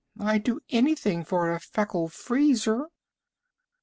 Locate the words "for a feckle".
1.23-2.09